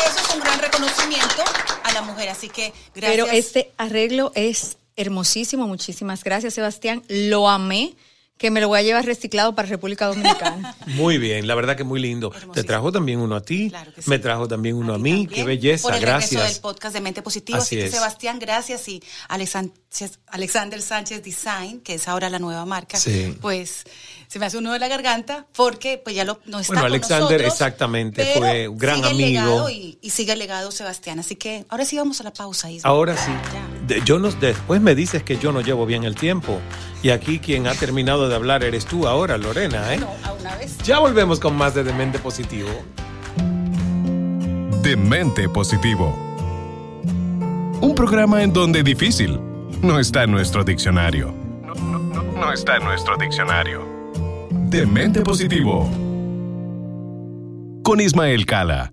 [0.06, 1.44] eso es un gran reconocimiento
[1.84, 2.28] a la mujer.
[2.28, 3.26] Así que gracias.
[3.26, 5.66] Pero este arreglo es hermosísimo.
[5.66, 7.02] Muchísimas gracias, Sebastián.
[7.08, 7.94] Lo amé.
[8.38, 10.76] Que me lo voy a llevar reciclado para República Dominicana.
[10.86, 12.30] Muy bien, la verdad que muy lindo.
[12.54, 14.08] Te trajo también uno a ti, sí.
[14.08, 15.26] me trajo también uno a, mí.
[15.26, 16.52] Qué belleza, Por el gracias.
[16.52, 17.58] del podcast de Mente Positiva.
[17.58, 17.90] Así Así, que.
[17.90, 18.88] Sebastián, gracias.
[18.88, 19.72] Y Alexan-
[20.28, 23.36] Alexander Sánchez Design, que es ahora la nueva marca, Sí.
[23.40, 23.84] pues
[24.28, 26.82] se me hace un nudo de la garganta porque pues ya lo, no está Bueno,
[26.82, 29.28] con Alexander nosotros, exactamente fue un gran sigue el amigo.
[29.42, 31.18] legado y, y sigue el legado Sebastián.
[31.18, 32.70] Así que ahora sí vamos a la pausa.
[32.70, 32.88] Isma.
[32.88, 33.30] Ahora sí.
[33.86, 36.60] De- yo no, después me dices que yo no llevo bien el tiempo.
[37.02, 39.94] Y aquí quien ha terminado de hablar eres tú ahora, Lorena.
[39.94, 39.98] ¿eh?
[39.98, 40.78] No, a una vez.
[40.78, 42.68] Ya volvemos con más de Demente Positivo.
[44.82, 46.16] Demente Positivo.
[47.80, 49.38] Un programa en donde difícil
[49.82, 51.32] no está en nuestro diccionario.
[51.64, 53.86] No, no, no, no está en nuestro diccionario.
[54.50, 55.88] Demente Positivo.
[57.84, 58.92] Con Ismael Cala.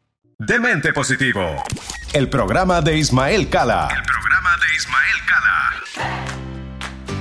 [0.43, 1.63] Demente Positivo.
[2.13, 3.89] El programa de Ismael Cala.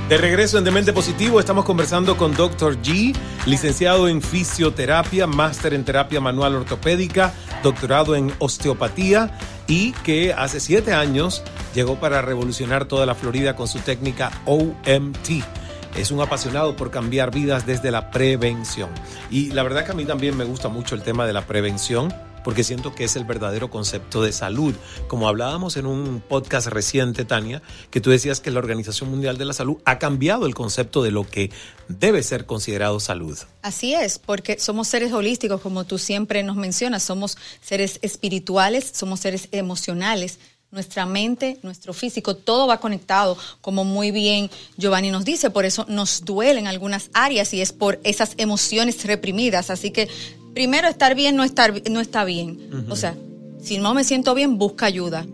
[0.09, 2.80] De regreso en Demente Positivo, estamos conversando con Dr.
[2.80, 10.59] G, licenciado en fisioterapia, máster en terapia manual ortopédica, doctorado en osteopatía y que hace
[10.59, 11.42] siete años
[11.74, 15.44] llegó para revolucionar toda la Florida con su técnica OMT.
[15.94, 18.88] Es un apasionado por cambiar vidas desde la prevención.
[19.30, 22.14] Y la verdad que a mí también me gusta mucho el tema de la prevención
[22.44, 24.74] porque siento que es el verdadero concepto de salud.
[25.09, 29.44] Como hablábamos en un podcast reciente, Tania, que tú decías que la Organización Mundial de
[29.44, 31.50] la Salud ha cambiado el concepto de lo que
[31.88, 33.38] debe ser considerado salud.
[33.62, 39.20] Así es, porque somos seres holísticos, como tú siempre nos mencionas, somos seres espirituales, somos
[39.20, 40.38] seres emocionales.
[40.72, 45.85] Nuestra mente, nuestro físico, todo va conectado, como muy bien Giovanni nos dice, por eso
[45.88, 49.70] nos duelen algunas áreas y es por esas emociones reprimidas.
[49.70, 50.09] Así que
[50.54, 52.86] primero estar bien no, estar, no está bien.
[52.88, 53.16] O sea,
[53.60, 55.26] si no me siento bien, busca ayuda.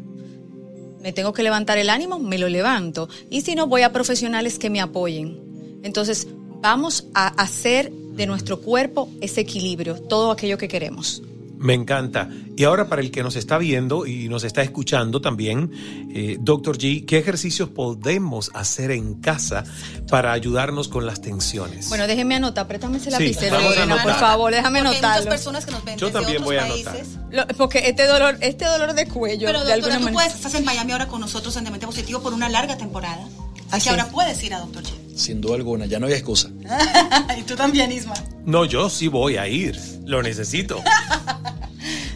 [1.00, 3.08] Me tengo que levantar el ánimo, me lo levanto.
[3.30, 5.80] Y si no, voy a profesionales que me apoyen.
[5.82, 6.26] Entonces,
[6.60, 11.22] vamos a hacer de nuestro cuerpo ese equilibrio, todo aquello que queremos.
[11.58, 12.28] Me encanta.
[12.56, 15.70] Y ahora para el que nos está viendo y nos está escuchando también,
[16.14, 19.64] eh, Doctor G, ¿qué ejercicios podemos hacer en casa
[20.08, 21.88] para ayudarnos con las tensiones?
[21.88, 25.30] Bueno, déjeme anotar, préstame ese Sí, lapicero, Lorena, por favor, déjame Porque hay muchas anotarlo.
[25.30, 27.16] personas que nos ven Yo desde también otros voy a países.
[27.16, 27.48] anotar.
[27.48, 30.14] Lo- porque este dolor, este dolor de cuello, Pero de doctora, alguna tú manera.
[30.14, 33.24] puedes, estás en Miami ahora con nosotros en Demente Positivo por una larga temporada.
[33.24, 34.08] Así Así que ahora es.
[34.10, 34.90] puedes ir a Doctor G.
[35.16, 36.50] Sin duda alguna, ya no hay excusa.
[37.38, 38.14] y tú también, Isma.
[38.44, 39.76] No, yo sí voy a ir.
[40.04, 40.82] Lo necesito.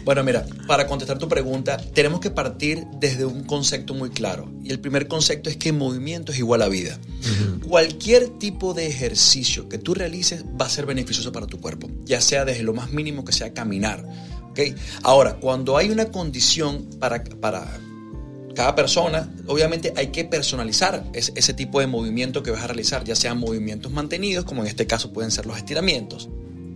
[0.03, 4.51] Bueno, mira, para contestar tu pregunta, tenemos que partir desde un concepto muy claro.
[4.63, 6.99] Y el primer concepto es que movimiento es igual a vida.
[7.67, 12.19] Cualquier tipo de ejercicio que tú realices va a ser beneficioso para tu cuerpo, ya
[12.19, 14.03] sea desde lo más mínimo que sea caminar.
[14.49, 14.59] ¿ok?
[15.03, 17.79] Ahora, cuando hay una condición para, para
[18.53, 23.03] cada persona, obviamente hay que personalizar ese, ese tipo de movimiento que vas a realizar,
[23.03, 26.29] ya sean movimientos mantenidos, como en este caso pueden ser los estiramientos,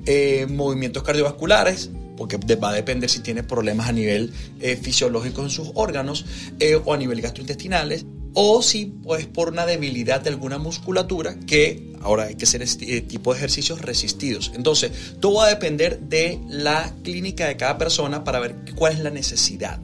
[0.05, 5.49] eh, movimientos cardiovasculares, porque va a depender si tiene problemas a nivel eh, fisiológico en
[5.49, 6.25] sus órganos
[6.59, 11.93] eh, o a nivel gastrointestinales, o si pues por una debilidad de alguna musculatura que
[12.01, 14.51] ahora hay que hacer este tipo de ejercicios resistidos.
[14.55, 18.99] Entonces, todo va a depender de la clínica de cada persona para ver cuál es
[18.99, 19.79] la necesidad.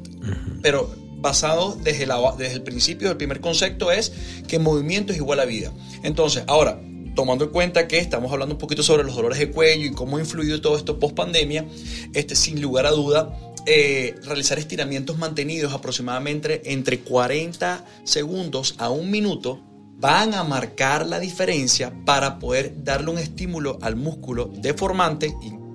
[0.61, 2.05] Pero basado desde,
[2.53, 4.11] el principio, el primer concepto es
[4.47, 5.71] que movimiento es igual a vida.
[6.03, 6.81] Entonces, ahora,
[7.15, 10.17] tomando en cuenta que estamos hablando un poquito sobre los dolores de cuello y cómo
[10.17, 11.65] ha influido todo esto post pandemia,
[12.13, 19.11] este, sin lugar a duda, eh, realizar estiramientos mantenidos aproximadamente entre 40 segundos a un
[19.11, 19.61] minuto
[19.97, 25.31] van a marcar la diferencia para poder darle un estímulo al músculo deformante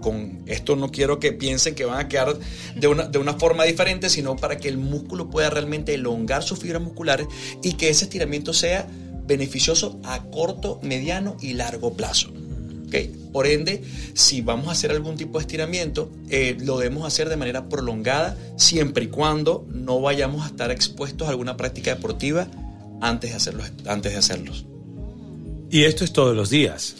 [0.07, 2.39] con esto no quiero que piensen que van a quedar
[2.77, 6.61] de una, de una forma diferente, sino para que el músculo pueda realmente elongar sus
[6.61, 7.27] fibras musculares
[7.61, 8.87] y que ese estiramiento sea
[9.27, 12.29] beneficioso a corto, mediano y largo plazo.
[12.87, 13.33] ¿ok?
[13.33, 13.83] Por ende,
[14.15, 18.39] si vamos a hacer algún tipo de estiramiento, eh, lo debemos hacer de manera prolongada,
[18.57, 22.47] siempre y cuando no vayamos a estar expuestos a alguna práctica deportiva
[23.01, 23.73] antes de hacerlos.
[23.87, 24.67] Antes de hacerlos.
[25.69, 26.95] Y esto es todos los días.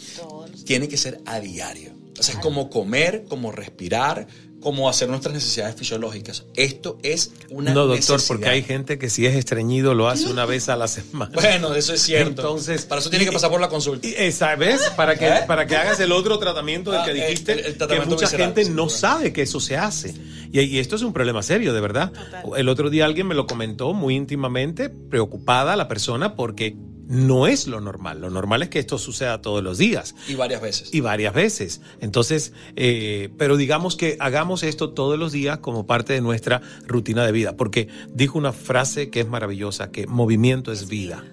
[0.65, 1.96] Tiene que ser a diario.
[2.19, 4.27] O sea, es como comer, como respirar,
[4.59, 6.45] como hacer nuestras necesidades fisiológicas.
[6.55, 8.27] Esto es una No, doctor, necesidad.
[8.27, 11.31] porque hay gente que si es estreñido lo hace una vez a la semana.
[11.35, 12.29] Bueno, eso es cierto.
[12.41, 14.07] Entonces, para eso tiene que pasar por la consulta.
[14.07, 14.81] Y, ¿Sabes?
[14.95, 15.33] Para que, ¿Eh?
[15.45, 18.25] para que hagas el otro tratamiento del Ah, que dijiste, el- el que tratamiento mucha
[18.25, 20.15] visceral, gente sí, no sabe que eso se hace.
[20.51, 22.11] Y, y esto es un problema serio, de verdad.
[22.57, 26.75] El otro día alguien me lo comentó muy íntimamente, preocupada la persona, porque
[27.07, 28.21] no es lo normal.
[28.21, 30.93] Lo normal es que esto suceda todos los días Y varias veces.
[30.93, 31.81] y varias veces.
[32.01, 37.25] Entonces, eh, pero digamos que hagamos esto todos los días como parte de nuestra rutina
[37.25, 41.23] de vida, porque dijo una frase que es maravillosa, que movimiento es vida.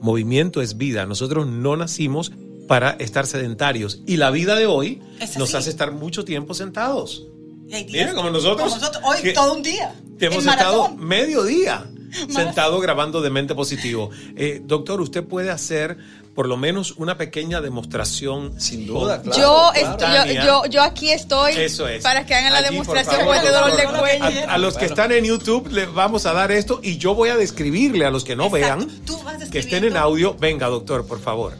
[0.00, 1.06] Movimiento es vida.
[1.06, 2.32] Nosotros no nacimos
[2.66, 5.00] para estar sedentarios y la vida de hoy
[5.38, 7.28] nos hace estar mucho tiempo sentados.
[7.66, 8.70] Mira, como nosotros.
[8.70, 9.94] como nosotros, hoy todo un día.
[10.20, 11.91] Hemos estado medio día
[12.28, 14.10] sentado grabando de mente positivo.
[14.36, 15.96] Eh, doctor, usted puede hacer
[16.34, 18.58] por lo menos una pequeña demostración.
[18.58, 19.74] Sin duda, con- claro.
[19.74, 22.02] yo, yo, yo, yo aquí estoy Eso es.
[22.02, 24.48] para que hagan la Allí, demostración favor, con este dolor de cuello.
[24.48, 27.28] A, a los que están en YouTube les vamos a dar esto y yo voy
[27.28, 28.86] a describirle a los que no Exacto.
[28.86, 30.34] vean, Tú vas que estén en audio.
[30.38, 31.52] Venga, doctor, por favor.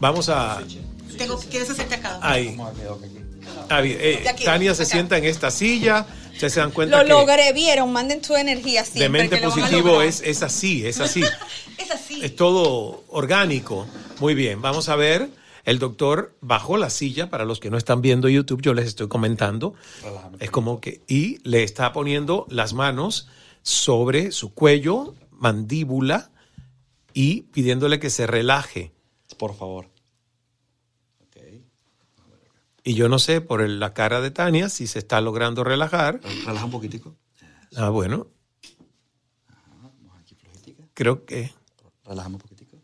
[0.00, 0.60] Vamos a...
[1.16, 2.18] Tengo, ¿Quieres hacerte acá?
[2.22, 2.56] Ahí.
[3.70, 4.90] Ah, bien, eh, De aquí, Tania se acá.
[4.92, 6.06] sienta en esta silla.
[6.38, 9.02] Ustedes se dan cuenta Lo que logré, vieron, manden tu energía siempre.
[9.02, 11.24] de mente que lo van a positivo es, es así, es así.
[11.78, 12.20] Es así.
[12.22, 13.86] Es todo orgánico.
[14.20, 15.30] Muy bien, vamos a ver.
[15.64, 19.08] El doctor bajó la silla, para los que no están viendo YouTube, yo les estoy
[19.08, 19.74] comentando.
[20.38, 23.28] Es como que, y le está poniendo las manos
[23.62, 26.30] sobre su cuello, mandíbula,
[27.14, 28.92] y pidiéndole que se relaje.
[29.38, 29.88] Por favor.
[32.88, 36.22] Y yo no sé por el- la cara de Tania si se está logrando relajar.
[36.46, 37.14] Relaja un poquitico.
[37.76, 38.28] Ah, bueno.
[40.94, 41.52] Creo que.
[42.06, 42.78] Relaja un poquitico.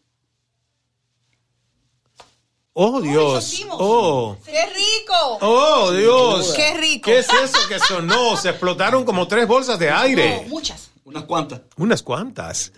[2.74, 3.64] Oh, Dios.
[3.70, 4.36] Oh.
[4.44, 5.38] ¡Qué rico!
[5.40, 6.52] Oh, Dios.
[6.54, 7.06] ¡Qué rico!
[7.06, 8.36] ¿Qué es eso que sonó?
[8.36, 10.42] Se explotaron como tres bolsas de aire.
[10.42, 10.90] No, muchas.
[11.04, 11.62] Unas cuantas.
[11.78, 12.72] Unas cuantas.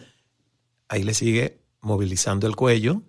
[0.86, 3.02] Ahí le sigue movilizando el cuello.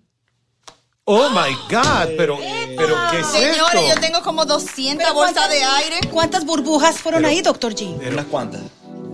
[1.04, 2.36] Oh my God, pero,
[2.78, 3.94] pero ¿qué es Señores, esto?
[3.94, 6.00] yo tengo como 200 Pero bolsas ¿cuántas- de aire.
[6.10, 7.96] ¿Cuántas burbujas fueron ahí, doctor G?
[8.10, 8.60] Unas cuantas.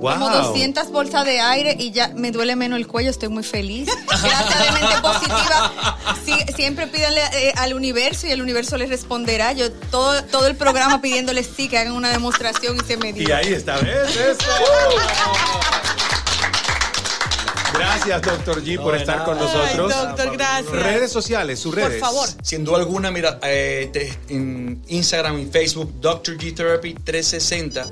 [0.00, 0.42] Como Wow.
[0.48, 3.88] 200 bolsas de aire y ya me duele menos el cuello, estoy muy feliz.
[4.06, 5.96] Gracias de mente positiva.
[6.26, 9.52] Sí, siempre pídanle eh, al universo y el universo les responderá.
[9.52, 13.12] Yo todo, todo el programa pidiéndoles sí que hagan una demostración y se me Y
[13.12, 13.38] diga.
[13.38, 14.14] ahí está, ¿ves?
[14.14, 14.44] Eso.
[17.74, 19.26] Gracias, doctor G, por estar nada.
[19.28, 19.92] con nosotros.
[19.94, 20.70] Ay, doctor, gracias.
[20.70, 22.00] Redes sociales, sus redes.
[22.00, 22.28] favor.
[22.42, 26.36] Sin duda alguna, mira, eh, te- en Instagram y Facebook, Dr.
[26.38, 27.86] G Therapy 360.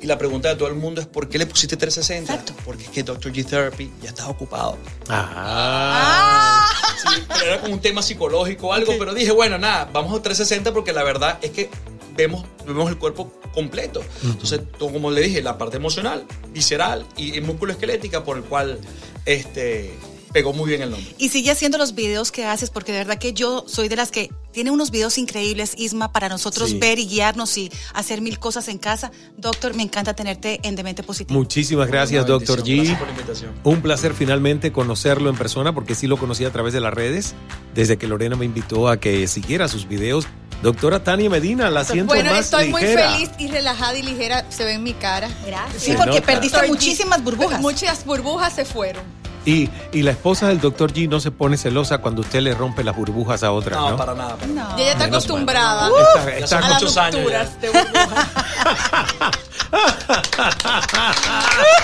[0.00, 2.32] Y la pregunta de todo el mundo es: ¿por qué le pusiste 360?
[2.32, 2.54] Exacto.
[2.64, 3.32] Porque es que Dr.
[3.32, 4.78] G Therapy ya está ocupado.
[5.08, 6.66] Ah.
[7.02, 10.22] Sí, pero era como un tema psicológico o algo, pero dije, bueno, nada, vamos a
[10.22, 11.70] 360 porque la verdad es que
[12.16, 14.02] vemos, vemos el cuerpo completo.
[14.24, 18.42] Entonces, to- como le dije, la parte emocional, visceral y, y músculo esquelética por el
[18.44, 18.78] cual
[19.24, 19.94] este,
[20.32, 21.14] pegó muy bien el nombre.
[21.18, 24.10] Y sigue haciendo los videos que haces, porque de verdad que yo soy de las
[24.10, 26.78] que tiene unos videos increíbles, Isma, para nosotros Sí.
[26.78, 29.10] ver y guiarnos y hacer mil cosas en casa.
[29.36, 31.38] Doctor, me encanta tenerte en Demente Positivo.
[31.38, 32.86] Muchísimas gracias, doctor bendición.
[32.86, 32.98] Gracias G.
[32.98, 33.52] por la invitación.
[33.64, 37.34] Un placer finalmente conocerlo en persona porque sí lo conocí a través de las redes
[37.74, 40.26] desde que Lorena me invitó a que siguiera sus videos.
[40.62, 44.44] Doctora Tania Medina, la siento Bueno, más estoy muy feliz y relajada y ligera.
[44.48, 45.28] Se ve en mi cara.
[45.46, 45.82] Gracias.
[45.82, 46.22] Sí, porque nota.
[46.22, 47.60] perdiste Estoy- muchísimas burbujas.
[47.60, 49.02] Muchas burbujas se fueron.
[49.44, 52.82] Y, y la esposa del doctor G no se pone celosa cuando usted le rompe
[52.82, 53.96] las burbujas a otra, No, ¿no?
[53.96, 54.34] para nada.
[54.34, 54.74] para nada.
[54.76, 58.26] Y ella está Menos acostumbrada Está- Ya está son a las rupturas de burbujas.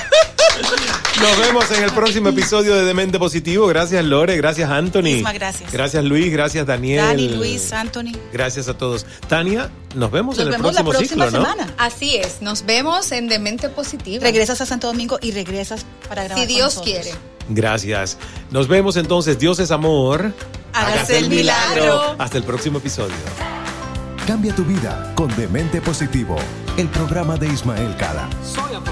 [1.21, 3.67] Nos vemos en el próximo episodio de Demente Positivo.
[3.69, 4.37] Gracias, Lore.
[4.37, 5.07] Gracias, Anthony.
[5.19, 5.73] Isma, gracias.
[5.73, 6.33] Gracias, Luis.
[6.33, 7.05] Gracias, Daniel.
[7.07, 8.13] Dani, Luis, Anthony.
[8.33, 9.07] Gracias a todos.
[9.29, 11.47] Tania, nos vemos Nos en el vemos la próximo próxima ciclo, ¿no?
[11.53, 11.75] semana.
[11.79, 12.43] Así es.
[12.43, 14.23] Nos vemos en Demente Positiva.
[14.25, 16.39] Regresas a Santo Domingo y regresas para grabar.
[16.39, 16.85] Si con Dios nosotros.
[17.03, 17.19] quiere.
[17.49, 18.19] Gracias.
[18.51, 19.39] Nos vemos entonces.
[19.39, 20.33] Dios es amor.
[20.73, 22.17] Hágase el milagro.
[22.19, 23.15] Hasta el próximo episodio.
[24.27, 26.37] Cambia tu vida con Demente Positivo,
[26.77, 28.29] el programa de Ismael Cala.
[28.45, 28.92] Soy.